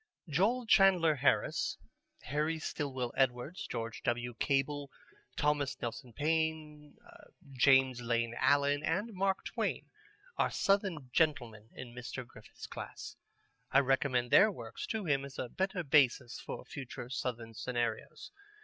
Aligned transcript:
Joel 0.27 0.65
Chandler 0.65 1.13
Harris, 1.13 1.77
Harry 2.23 2.57
Stillwell 2.57 3.13
Edwards, 3.15 3.67
George 3.67 4.01
W. 4.01 4.33
Cable, 4.39 4.89
Thomas 5.37 5.79
Nelson 5.79 6.11
Page, 6.11 6.93
James 7.51 8.01
Lane 8.01 8.33
Allen, 8.39 8.81
and 8.81 9.13
Mark 9.13 9.45
Twain 9.45 9.91
are 10.37 10.49
Southern 10.49 11.11
men 11.19 11.69
in 11.75 11.93
Mr. 11.93 12.25
Griffith's 12.25 12.65
class. 12.65 13.15
I 13.69 13.77
recommend 13.81 14.31
their 14.31 14.51
works 14.51 14.87
to 14.87 15.05
him 15.05 15.23
as 15.23 15.37
a 15.37 15.49
better 15.49 15.83
basis 15.83 16.39
for 16.39 16.65
future 16.65 17.07
Southern 17.11 17.53
scenarios. 17.53 18.31